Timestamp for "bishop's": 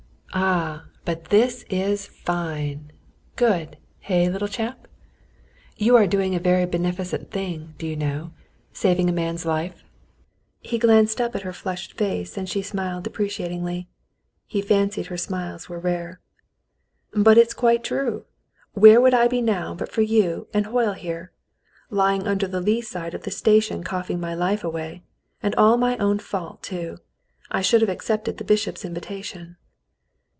28.45-28.85